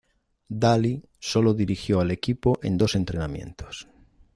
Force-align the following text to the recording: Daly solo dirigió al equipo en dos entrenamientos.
Daly 0.49 0.99
solo 1.19 1.53
dirigió 1.53 1.99
al 1.99 2.09
equipo 2.09 2.57
en 2.63 2.75
dos 2.75 2.95
entrenamientos. 2.95 3.87